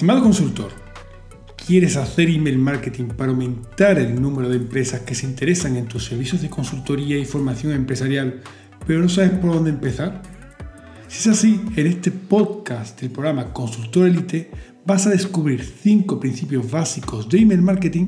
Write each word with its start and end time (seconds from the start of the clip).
Estimado 0.00 0.22
consultor, 0.22 0.70
¿quieres 1.66 1.98
hacer 1.98 2.30
email 2.30 2.56
marketing 2.56 3.08
para 3.08 3.32
aumentar 3.32 3.98
el 3.98 4.18
número 4.18 4.48
de 4.48 4.56
empresas 4.56 5.00
que 5.00 5.14
se 5.14 5.26
interesan 5.26 5.76
en 5.76 5.88
tus 5.88 6.06
servicios 6.06 6.40
de 6.40 6.48
consultoría 6.48 7.18
y 7.18 7.26
formación 7.26 7.74
empresarial, 7.74 8.40
pero 8.86 9.00
no 9.02 9.10
sabes 9.10 9.32
por 9.32 9.52
dónde 9.52 9.68
empezar? 9.68 10.22
Si 11.06 11.18
es 11.18 11.26
así, 11.26 11.60
en 11.76 11.86
este 11.86 12.12
podcast 12.12 12.98
del 12.98 13.10
programa 13.10 13.52
Consultor 13.52 14.06
Elite 14.06 14.50
vas 14.86 15.06
a 15.06 15.10
descubrir 15.10 15.62
cinco 15.62 16.18
principios 16.18 16.70
básicos 16.70 17.28
de 17.28 17.40
email 17.40 17.60
marketing 17.60 18.06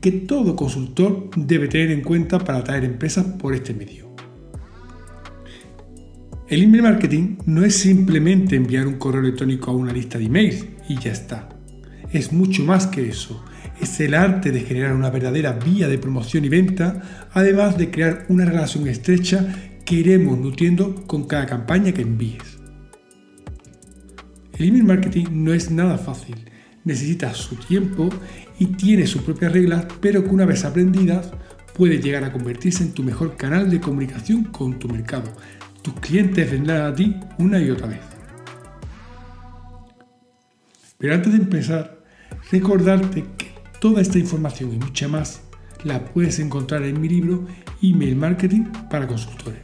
que 0.00 0.12
todo 0.12 0.56
consultor 0.56 1.28
debe 1.36 1.68
tener 1.68 1.90
en 1.90 2.00
cuenta 2.00 2.38
para 2.38 2.60
atraer 2.60 2.84
empresas 2.84 3.26
por 3.38 3.54
este 3.54 3.74
medio. 3.74 4.03
El 6.46 6.62
email 6.62 6.82
marketing 6.82 7.38
no 7.46 7.64
es 7.64 7.74
simplemente 7.74 8.54
enviar 8.54 8.86
un 8.86 8.98
correo 8.98 9.22
electrónico 9.22 9.70
a 9.70 9.74
una 9.74 9.94
lista 9.94 10.18
de 10.18 10.26
emails 10.26 10.66
y 10.90 10.98
ya 10.98 11.10
está. 11.10 11.48
Es 12.12 12.34
mucho 12.34 12.62
más 12.64 12.86
que 12.86 13.08
eso. 13.08 13.42
Es 13.80 13.98
el 14.00 14.12
arte 14.12 14.52
de 14.52 14.60
generar 14.60 14.92
una 14.92 15.08
verdadera 15.08 15.52
vía 15.52 15.88
de 15.88 15.96
promoción 15.96 16.44
y 16.44 16.50
venta, 16.50 17.28
además 17.32 17.78
de 17.78 17.90
crear 17.90 18.26
una 18.28 18.44
relación 18.44 18.86
estrecha 18.88 19.54
que 19.86 19.94
iremos 19.94 20.38
nutriendo 20.38 21.06
con 21.06 21.24
cada 21.24 21.46
campaña 21.46 21.92
que 21.92 22.02
envíes. 22.02 22.58
El 24.58 24.68
email 24.68 24.84
marketing 24.84 25.24
no 25.30 25.54
es 25.54 25.70
nada 25.70 25.96
fácil, 25.96 26.36
necesita 26.84 27.32
su 27.32 27.56
tiempo 27.56 28.10
y 28.58 28.66
tiene 28.66 29.06
sus 29.06 29.22
propias 29.22 29.50
reglas, 29.50 29.86
pero 30.02 30.22
que 30.22 30.30
una 30.30 30.44
vez 30.44 30.66
aprendidas 30.66 31.30
puede 31.74 32.02
llegar 32.02 32.22
a 32.22 32.32
convertirse 32.32 32.84
en 32.84 32.92
tu 32.92 33.02
mejor 33.02 33.36
canal 33.38 33.70
de 33.70 33.80
comunicación 33.80 34.44
con 34.44 34.78
tu 34.78 34.88
mercado. 34.88 35.32
Tus 35.84 35.94
clientes 36.00 36.50
vendrán 36.50 36.90
a 36.90 36.94
ti 36.94 37.14
una 37.36 37.60
y 37.60 37.68
otra 37.68 37.88
vez. 37.88 38.00
Pero 40.96 41.12
antes 41.12 41.30
de 41.30 41.38
empezar, 41.38 42.02
recordarte 42.50 43.26
que 43.36 43.52
toda 43.80 44.00
esta 44.00 44.18
información 44.18 44.72
y 44.72 44.78
mucha 44.78 45.08
más 45.08 45.42
la 45.84 46.06
puedes 46.06 46.38
encontrar 46.38 46.84
en 46.84 46.98
mi 46.98 47.10
libro 47.10 47.46
Email 47.82 48.16
Marketing 48.16 48.62
para 48.88 49.06
Consultores. 49.06 49.60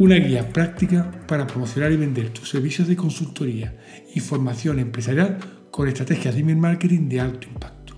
Una 0.00 0.16
guía 0.16 0.52
práctica 0.52 1.08
para 1.28 1.46
promocionar 1.46 1.92
y 1.92 1.96
vender 1.96 2.30
tus 2.30 2.50
servicios 2.50 2.88
de 2.88 2.96
consultoría 2.96 3.78
y 4.12 4.18
formación 4.18 4.80
empresarial 4.80 5.38
con 5.70 5.86
estrategias 5.86 6.34
de 6.34 6.40
email 6.40 6.58
marketing 6.58 7.08
de 7.08 7.20
alto 7.20 7.46
impacto. 7.46 7.94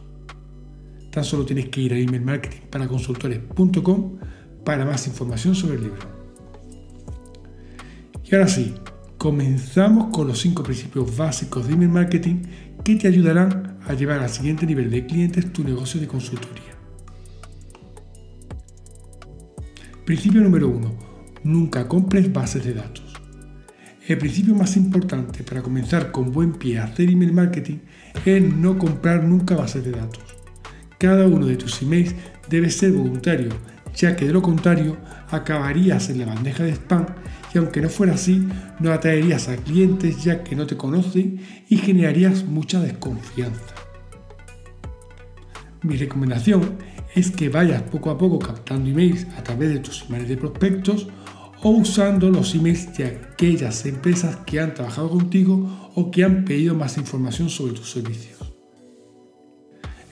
Tan 1.11 1.25
solo 1.25 1.47
tienes 1.47 1.71
que 1.71 1.81
ir 1.81 1.95
a 1.95 1.99
emailmarketingparaconsultores.com 1.99 4.19
para 4.67 4.84
más 4.84 5.06
información 5.06 5.55
sobre 5.55 5.77
el 5.77 5.84
libro. 5.84 6.17
Y 8.22 8.34
ahora 8.34 8.48
sí, 8.48 8.75
Comenzamos 9.27 10.12
con 10.12 10.28
los 10.28 10.39
cinco 10.39 10.62
principios 10.62 11.17
básicos 11.17 11.67
de 11.67 11.72
email 11.72 11.91
marketing 11.91 12.42
que 12.84 12.97
te 12.97 13.09
ayudarán 13.09 13.78
a 13.87 13.94
llevar 13.94 14.20
al 14.20 14.28
siguiente 14.28 14.67
nivel 14.67 14.91
de 14.91 15.06
clientes 15.06 15.53
tu 15.53 15.64
negocio 15.64 15.98
de 16.00 16.06
consultoría. 16.06 16.77
Principio 20.05 20.42
número 20.42 20.69
uno: 20.69 20.94
Nunca 21.42 21.89
compres 21.89 22.31
bases 22.31 22.64
de 22.64 22.75
datos. 22.75 23.05
El 24.06 24.19
principio 24.19 24.55
más 24.55 24.77
importante 24.77 25.42
para 25.42 25.62
comenzar 25.62 26.12
con 26.12 26.31
buen 26.31 26.53
pie 26.53 26.78
a 26.78 26.84
hacer 26.84 27.09
email 27.09 27.33
marketing 27.33 27.78
es 28.25 28.42
no 28.42 28.78
comprar 28.78 29.25
nunca 29.25 29.56
bases 29.56 29.83
de 29.83 29.92
datos. 29.92 30.22
Cada 30.98 31.27
uno 31.27 31.47
de 31.47 31.56
tus 31.56 31.83
emails 31.83 32.14
debe 32.48 32.70
ser 32.70 32.92
voluntario, 32.92 33.48
ya 33.97 34.15
que 34.15 34.27
de 34.27 34.33
lo 34.33 34.43
contrario 34.43 34.97
acabarías 35.31 36.11
en 36.11 36.21
la 36.21 36.27
bandeja 36.27 36.63
de 36.63 36.73
spam 36.73 37.07
y 37.53 37.59
aunque 37.59 37.81
no 37.81 37.89
fuera 37.89 38.15
así, 38.15 38.47
no 38.79 38.93
atraerías 38.93 39.49
a 39.49 39.57
clientes 39.57 40.23
ya 40.23 40.45
que 40.45 40.55
no 40.55 40.67
te 40.67 40.77
conocen 40.77 41.41
y 41.69 41.79
generarías 41.79 42.45
mucha 42.45 42.81
desconfianza. 42.81 43.75
Mi 45.83 45.97
recomendación 45.97 46.77
es 47.15 47.31
que 47.31 47.49
vayas 47.49 47.83
poco 47.83 48.11
a 48.11 48.19
poco 48.19 48.39
captando 48.39 48.91
emails 48.91 49.27
a 49.39 49.43
través 49.43 49.73
de 49.73 49.79
tus 49.79 50.05
emails 50.09 50.29
de 50.29 50.37
prospectos 50.37 51.09
o 51.62 51.71
usando 51.71 52.29
los 52.31 52.55
emails 52.55 52.95
de 52.97 53.06
aquellas 53.06 53.87
empresas 53.87 54.37
que 54.45 54.61
han 54.61 54.75
trabajado 54.75 55.09
contigo 55.11 55.91
o 55.95 56.11
que 56.11 56.25
han 56.25 56.45
pedido 56.45 56.75
más 56.75 56.99
información 56.99 57.49
sobre 57.49 57.73
tus 57.73 57.91
servicios. 57.91 58.36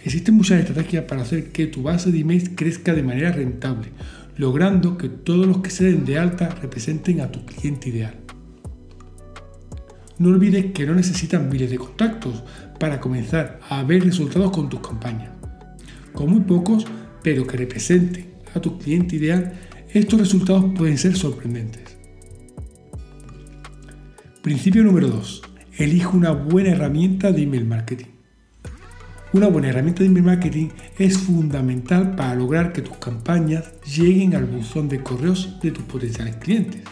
Existen 0.04 0.34
muchas 0.34 0.60
estrategias 0.60 1.04
para 1.04 1.22
hacer 1.22 1.50
que 1.50 1.66
tu 1.66 1.82
base 1.82 2.12
de 2.12 2.20
emails 2.20 2.50
crezca 2.54 2.92
de 2.92 3.02
manera 3.02 3.32
rentable, 3.32 3.88
logrando 4.36 4.98
que 4.98 5.08
todos 5.08 5.46
los 5.46 5.58
que 5.58 5.70
se 5.70 5.84
den 5.84 6.04
de 6.04 6.18
alta 6.18 6.50
representen 6.50 7.22
a 7.22 7.32
tu 7.32 7.44
cliente 7.46 7.88
ideal. 7.88 8.14
No 10.18 10.28
olvides 10.28 10.72
que 10.72 10.84
no 10.84 10.94
necesitan 10.94 11.48
miles 11.48 11.70
de 11.70 11.78
contactos 11.78 12.44
para 12.78 13.00
comenzar 13.00 13.60
a 13.68 13.82
ver 13.82 14.04
resultados 14.04 14.50
con 14.50 14.68
tus 14.68 14.80
campañas. 14.80 15.30
Con 16.12 16.30
muy 16.30 16.40
pocos, 16.40 16.84
pero 17.22 17.46
que 17.46 17.56
representen 17.56 18.26
a 18.54 18.60
tu 18.60 18.78
cliente 18.78 19.16
ideal, 19.16 19.54
estos 19.88 20.20
resultados 20.20 20.66
pueden 20.76 20.98
ser 20.98 21.16
sorprendentes. 21.16 21.96
Principio 24.42 24.84
número 24.84 25.08
2. 25.08 25.42
Elige 25.78 26.08
una 26.08 26.32
buena 26.32 26.72
herramienta 26.72 27.32
de 27.32 27.42
email 27.42 27.64
marketing. 27.64 28.13
Una 29.34 29.48
buena 29.48 29.70
herramienta 29.70 30.04
de 30.04 30.10
email 30.10 30.26
marketing 30.26 30.68
es 30.96 31.18
fundamental 31.18 32.14
para 32.14 32.36
lograr 32.36 32.72
que 32.72 32.82
tus 32.82 32.96
campañas 32.98 33.72
lleguen 33.82 34.36
al 34.36 34.44
buzón 34.44 34.88
de 34.88 35.02
correos 35.02 35.58
de 35.60 35.72
tus 35.72 35.82
potenciales 35.82 36.36
clientes. 36.36 36.82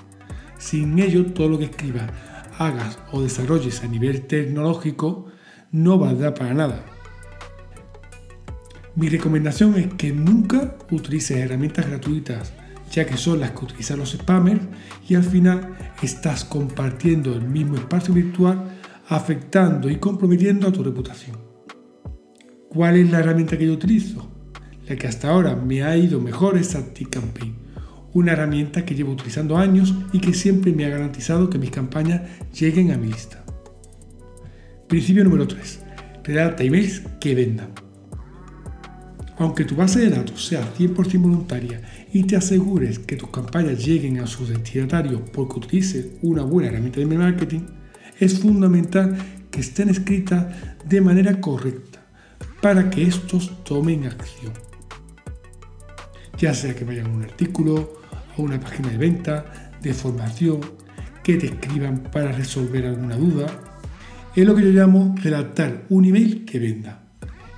Sin 0.58 0.98
ello, 0.98 1.26
todo 1.26 1.50
lo 1.50 1.58
que 1.60 1.66
escribas, 1.66 2.10
hagas 2.58 2.98
o 3.12 3.22
desarrolles 3.22 3.84
a 3.84 3.86
nivel 3.86 4.22
tecnológico 4.22 5.26
no 5.70 6.00
valdrá 6.00 6.34
para 6.34 6.52
nada. 6.52 6.84
Mi 8.96 9.08
recomendación 9.08 9.76
es 9.76 9.94
que 9.94 10.10
nunca 10.12 10.76
utilices 10.90 11.36
herramientas 11.36 11.86
gratuitas, 11.86 12.54
ya 12.90 13.06
que 13.06 13.18
son 13.18 13.38
las 13.38 13.52
que 13.52 13.66
utilizan 13.66 14.00
los 14.00 14.14
spammers 14.14 14.62
y 15.08 15.14
al 15.14 15.22
final 15.22 15.76
estás 16.02 16.44
compartiendo 16.44 17.34
el 17.34 17.42
mismo 17.42 17.76
espacio 17.76 18.12
virtual 18.12 18.64
afectando 19.06 19.88
y 19.88 19.98
comprometiendo 19.98 20.66
a 20.66 20.72
tu 20.72 20.82
reputación. 20.82 21.51
¿Cuál 22.72 22.96
es 22.96 23.10
la 23.10 23.20
herramienta 23.20 23.58
que 23.58 23.66
yo 23.66 23.74
utilizo? 23.74 24.26
La 24.88 24.96
que 24.96 25.06
hasta 25.06 25.28
ahora 25.28 25.54
me 25.54 25.82
ha 25.82 25.94
ido 25.94 26.22
mejor 26.22 26.56
es 26.56 26.74
ActiveCampaign, 26.74 27.54
una 28.14 28.32
herramienta 28.32 28.86
que 28.86 28.94
llevo 28.94 29.12
utilizando 29.12 29.58
años 29.58 29.94
y 30.10 30.20
que 30.20 30.32
siempre 30.32 30.72
me 30.72 30.86
ha 30.86 30.88
garantizado 30.88 31.50
que 31.50 31.58
mis 31.58 31.70
campañas 31.70 32.22
lleguen 32.58 32.90
a 32.90 32.96
mi 32.96 33.08
lista. 33.08 33.44
Principio 34.88 35.22
número 35.22 35.46
3. 35.46 35.80
Redacta 36.24 36.64
emails 36.64 37.02
que 37.20 37.34
vendan. 37.34 37.72
Aunque 39.36 39.66
tu 39.66 39.76
base 39.76 40.00
de 40.00 40.08
datos 40.08 40.46
sea 40.46 40.66
100% 40.74 41.20
voluntaria 41.20 41.82
y 42.10 42.22
te 42.22 42.36
asegures 42.36 42.98
que 43.00 43.16
tus 43.16 43.28
campañas 43.28 43.84
lleguen 43.84 44.20
a 44.20 44.26
sus 44.26 44.48
destinatarios 44.48 45.20
porque 45.34 45.58
utilices 45.58 46.06
una 46.22 46.42
buena 46.42 46.70
herramienta 46.70 47.00
de 47.00 47.06
marketing, 47.06 47.66
es 48.18 48.38
fundamental 48.38 49.14
que 49.50 49.60
estén 49.60 49.90
escritas 49.90 50.46
de 50.88 51.02
manera 51.02 51.38
correcta 51.38 51.91
para 52.62 52.88
que 52.88 53.02
estos 53.02 53.64
tomen 53.64 54.06
acción. 54.06 54.52
Ya 56.38 56.54
sea 56.54 56.74
que 56.74 56.84
vayan 56.84 57.06
a 57.06 57.10
un 57.10 57.24
artículo, 57.24 58.00
a 58.36 58.40
una 58.40 58.58
página 58.58 58.88
de 58.88 58.98
venta, 58.98 59.72
de 59.82 59.92
formación, 59.92 60.60
que 61.24 61.36
te 61.36 61.46
escriban 61.46 62.04
para 62.04 62.30
resolver 62.30 62.86
alguna 62.86 63.16
duda. 63.16 63.46
Es 64.34 64.46
lo 64.46 64.54
que 64.54 64.62
yo 64.62 64.70
llamo 64.70 65.14
redactar 65.20 65.84
un 65.88 66.04
email 66.04 66.44
que 66.44 66.60
venda. 66.60 67.02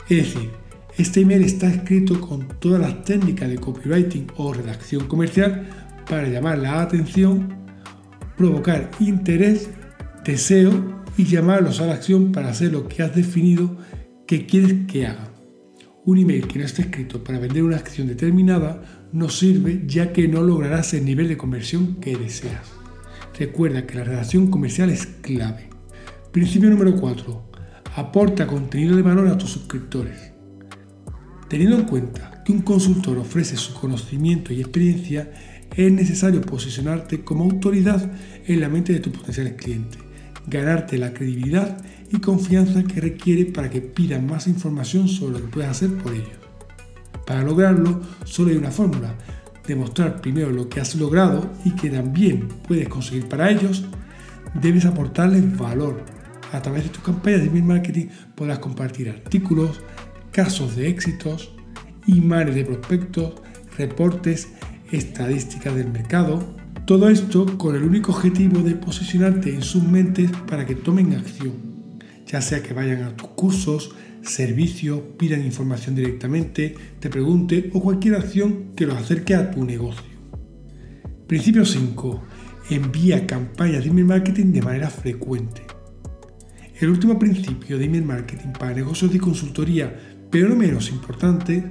Es 0.09 0.34
decir, 0.34 0.50
este 0.97 1.20
email 1.20 1.43
está 1.43 1.69
escrito 1.69 2.19
con 2.20 2.48
todas 2.59 2.81
las 2.81 3.04
técnicas 3.04 3.48
de 3.48 3.59
copywriting 3.59 4.28
o 4.37 4.54
redacción 4.54 5.06
comercial 5.06 5.66
para 6.09 6.28
llamar 6.28 6.59
la 6.59 6.81
atención, 6.81 7.54
provocar 8.38 8.91
interés, 9.00 9.69
deseo 10.25 11.03
y 11.19 11.25
llamarlos 11.25 11.81
a 11.81 11.87
la 11.87 11.94
acción 11.94 12.32
para 12.32 12.49
hacer 12.49 12.73
lo 12.73 12.88
que 12.88 13.02
has 13.02 13.14
definido 13.14 13.76
¿Qué 14.26 14.47
quieres 14.47 14.87
que 14.91 15.06
haga? 15.06 15.29
Un 16.06 16.17
email 16.17 16.47
que 16.47 16.59
no 16.59 16.65
esté 16.65 16.81
escrito 16.81 17.23
para 17.23 17.38
vender 17.38 17.62
una 17.62 17.76
acción 17.76 18.09
determinada 18.09 19.09
no 19.12 19.29
sirve 19.29 19.82
ya 19.87 20.15
que 20.15 20.26
no 20.29 20.41
lograrás 20.41 20.94
el 20.94 21.05
nivel 21.05 21.29
de 21.29 21.37
conversión 21.37 21.97
que 21.97 22.17
deseas. 22.17 22.73
Recuerda 23.38 23.87
que 23.87 23.97
la 23.97 24.05
relación 24.05 24.50
comercial 24.50 24.88
es 24.88 25.05
clave. 25.05 25.69
Principio 26.32 26.71
número 26.71 26.97
4. 26.97 27.50
Aporta 27.97 28.47
contenido 28.47 28.97
de 28.97 29.03
valor 29.03 29.29
a 29.29 29.37
tus 29.37 29.50
suscriptores. 29.50 30.32
Teniendo 31.50 31.77
en 31.77 31.85
cuenta 31.85 32.43
que 32.47 32.53
un 32.53 32.62
consultor 32.62 33.19
ofrece 33.19 33.59
su 33.59 33.75
conocimiento 33.75 34.55
y 34.55 34.61
experiencia, 34.61 35.35
es 35.77 35.93
necesario 35.93 36.41
posicionarte 36.41 37.23
como 37.25 37.44
autoridad 37.44 38.11
en 38.47 38.61
la 38.61 38.70
mente 38.70 38.94
de 38.94 39.00
tus 39.00 39.12
potenciales 39.12 39.53
clientes 39.53 40.04
ganarte 40.46 40.99
la 40.99 41.12
credibilidad 41.12 41.76
y 42.11 42.19
confianza 42.20 42.85
que 42.85 43.00
requiere 43.00 43.46
para 43.46 43.70
que 43.70 43.81
pidan 43.81 44.26
más 44.26 44.46
información 44.46 45.08
sobre 45.08 45.38
lo 45.38 45.44
que 45.44 45.52
puedes 45.52 45.70
hacer 45.70 45.94
por 45.96 46.12
ellos. 46.12 46.38
Para 47.26 47.43
lograrlo, 47.43 48.00
solo 48.25 48.50
hay 48.50 48.56
una 48.56 48.70
fórmula, 48.70 49.14
demostrar 49.67 50.20
primero 50.20 50.50
lo 50.50 50.69
que 50.69 50.81
has 50.81 50.94
logrado 50.94 51.50
y 51.64 51.70
que 51.70 51.88
también 51.91 52.49
puedes 52.69 52.88
conseguir 52.88 53.29
para 53.29 53.50
ellos, 53.50 53.85
debes 54.61 54.85
aportarles 54.85 55.56
valor, 55.56 56.05
a 56.55 56.62
través 56.62 56.85
de 56.85 56.91
tu 56.91 57.00
campaña 57.00 57.38
de 57.38 57.46
email 57.46 57.64
marketing 57.64 58.06
podrás 58.37 58.61
compartir 58.61 59.08
artículos, 59.08 59.81
casos 60.31 60.76
de 60.76 60.88
éxitos, 60.88 61.52
imanes 62.06 62.55
de 62.55 62.64
prospectos, 62.64 63.35
reportes, 63.76 64.49
estadísticas 64.93 65.75
del 65.75 65.91
mercado. 65.91 66.55
Todo 66.86 67.08
esto 67.08 67.56
con 67.56 67.75
el 67.76 67.82
único 67.82 68.12
objetivo 68.12 68.60
de 68.60 68.75
posicionarte 68.75 69.54
en 69.54 69.62
sus 69.62 69.82
mentes 69.82 70.31
para 70.46 70.66
que 70.66 70.75
tomen 70.75 71.14
acción, 71.14 71.54
ya 72.26 72.42
sea 72.42 72.62
que 72.62 72.75
vayan 72.75 73.04
a 73.04 73.16
tus 73.16 73.28
cursos, 73.28 73.94
servicios, 74.20 75.00
pidan 75.19 75.42
información 75.46 75.94
directamente, 75.94 76.75
te 77.00 77.08
pregunte 77.08 77.70
o 77.72 77.81
cualquier 77.81 78.16
acción 78.16 78.75
que 78.76 78.84
los 78.84 78.98
acerque 78.98 79.34
a 79.34 79.50
tu 79.50 79.64
negocio. 79.64 80.04
Principio 81.26 81.64
5. 81.64 82.22
Envía 82.69 83.26
campañas 83.26 83.84
de 83.84 83.88
email 83.88 84.06
marketing 84.06 84.52
de 84.52 84.60
manera 84.60 84.90
frecuente. 84.90 85.62
El 86.78 86.90
último 86.90 87.19
principio 87.19 87.78
de 87.78 87.86
email 87.86 88.04
marketing 88.04 88.52
para 88.58 88.75
negocios 88.75 89.10
de 89.10 89.20
consultoría, 89.20 90.19
pero 90.31 90.50
no 90.50 90.54
menos 90.54 90.90
importante, 90.90 91.64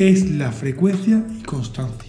es 0.00 0.28
la 0.32 0.50
frecuencia 0.50 1.24
y 1.38 1.44
constancia. 1.44 2.07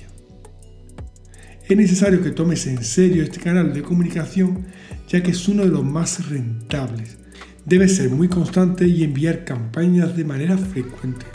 Es 1.70 1.78
necesario 1.78 2.24
que 2.24 2.32
tomes 2.32 2.66
en 2.66 2.84
serio 2.84 3.22
este 3.22 3.40
canal 3.40 3.72
de 3.76 3.84
comunicación 3.84 4.66
ya 5.08 5.22
que 5.22 5.30
es 5.30 5.48
uno 5.48 5.62
de 5.62 5.70
los 5.70 5.86
más 5.86 6.28
rentables. 6.28 7.20
Debes 7.64 7.96
ser 7.96 8.10
muy 8.10 8.28
constante 8.28 8.88
y 8.88 9.04
enviar 9.04 9.46
campañas 9.46 10.18
de 10.18 10.26
manera 10.26 10.58
frecuente. 10.58 11.28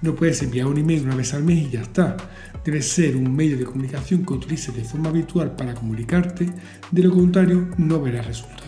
No 0.00 0.14
puedes 0.14 0.42
enviar 0.42 0.68
un 0.68 0.78
email 0.78 1.02
una 1.02 1.16
vez 1.16 1.34
al 1.34 1.44
mes 1.44 1.66
y 1.66 1.70
ya 1.72 1.82
está. 1.82 2.16
Debe 2.64 2.80
ser 2.80 3.14
un 3.14 3.36
medio 3.36 3.58
de 3.58 3.66
comunicación 3.66 4.24
que 4.24 4.32
utilices 4.32 4.74
de 4.74 4.84
forma 4.84 5.10
habitual 5.10 5.54
para 5.54 5.74
comunicarte, 5.74 6.50
de 6.90 7.02
lo 7.02 7.12
contrario 7.12 7.68
no 7.76 8.00
verás 8.00 8.26
resultados. 8.26 8.64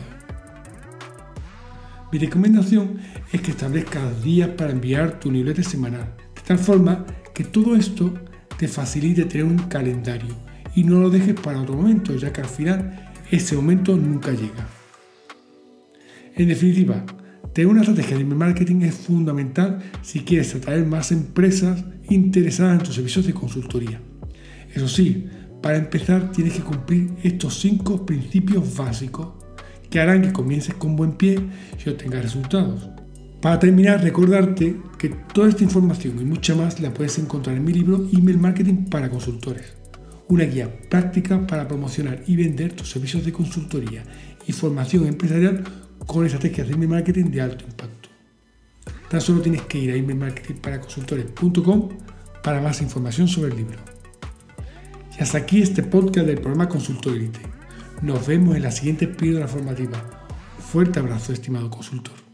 Mi 2.13 2.19
recomendación 2.19 2.99
es 3.33 3.41
que 3.41 3.53
establezcas 3.53 4.23
días 4.23 4.51
para 4.51 4.73
enviar 4.73 5.19
tu 5.19 5.33
newsletter 5.33 5.65
semanal, 5.65 6.15
de 6.37 6.43
tal 6.47 6.59
forma 6.59 7.07
que 7.33 7.45
todo 7.45 7.75
esto 7.75 8.13
te 8.59 8.69
facilite 8.69 9.25
tener 9.25 9.47
un 9.47 9.57
calendario 9.61 10.50
y 10.75 10.85
no 10.85 11.01
lo 11.01 11.11
dejes 11.11 11.35
para 11.35 11.61
otro 11.61 11.77
momento, 11.77 12.15
ya 12.17 12.33
que 12.33 12.41
al 12.41 12.49
final 12.49 13.13
ese 13.31 13.57
momento 13.57 13.97
nunca 13.97 14.33
llega. 14.33 14.69
En 16.37 16.49
definitiva, 16.49 17.05
tener 17.53 17.71
una 17.71 17.81
estrategia 17.81 18.17
de 18.17 18.25
marketing 18.25 18.83
es 18.83 18.95
fundamental 18.95 19.81
si 20.03 20.21
quieres 20.21 20.55
atraer 20.55 20.87
más 20.87 21.13
empresas 21.13 21.85
interesadas 22.09 22.79
en 22.79 22.87
tus 22.87 22.95
servicios 22.95 23.27
de 23.27 23.35
consultoría. 23.35 24.01
Eso 24.75 24.89
sí, 24.89 25.27
para 25.63 25.77
empezar 25.77 26.33
tienes 26.33 26.55
que 26.55 26.63
cumplir 26.63 27.11
estos 27.23 27.61
cinco 27.61 28.07
principios 28.07 28.77
básicos 28.77 29.29
que 29.91 30.01
harán 30.01 30.23
que 30.23 30.33
comiences 30.33 30.75
con 30.75 30.97
buen 30.97 31.13
pie 31.13 31.39
y 31.85 31.89
obtengas 31.89 32.23
resultados. 32.23 32.89
Para 33.43 33.59
terminar, 33.59 34.03
recordarte 34.03 34.77
que 34.99 35.09
toda 35.09 35.49
esta 35.49 35.65
información 35.65 36.21
y 36.21 36.25
mucha 36.25 36.55
más 36.55 36.81
la 36.81 36.93
puedes 36.93 37.19
encontrar 37.19 37.57
en 37.57 37.65
mi 37.65 37.73
libro 37.73 38.07
Email 38.13 38.39
Marketing 38.39 38.85
para 38.85 39.11
Consultores, 39.11 39.80
una 40.31 40.45
guía 40.45 40.73
práctica 40.89 41.45
para 41.47 41.67
promocionar 41.67 42.23
y 42.27 42.37
vender 42.37 42.73
tus 42.73 42.91
servicios 42.91 43.25
de 43.25 43.33
consultoría 43.33 44.05
y 44.47 44.53
formación 44.53 45.07
empresarial 45.07 45.65
con 46.07 46.25
estrategias 46.25 46.69
de 46.69 46.75
email 46.75 46.89
marketing 46.89 47.25
de 47.27 47.41
alto 47.41 47.65
impacto. 47.65 48.09
Tan 49.11 49.21
solo 49.21 49.41
tienes 49.41 49.63
que 49.63 49.79
ir 49.79 49.91
a 49.91 49.97
emailmarketingparaconsultores.com 49.97 51.89
para 52.45 52.61
más 52.61 52.81
información 52.81 53.27
sobre 53.27 53.51
el 53.51 53.57
libro. 53.57 53.79
Y 55.19 55.23
hasta 55.23 55.39
aquí 55.39 55.63
este 55.63 55.83
podcast 55.83 56.29
del 56.29 56.41
programa 56.41 56.69
Consultor 56.69 57.17
Elite. 57.17 57.41
Nos 58.01 58.25
vemos 58.27 58.55
en 58.55 58.63
la 58.63 58.71
siguiente 58.71 59.09
píldora 59.09 59.49
formativa. 59.49 59.99
fuerte 60.61 61.01
abrazo, 61.01 61.33
estimado 61.33 61.69
consultor. 61.69 62.30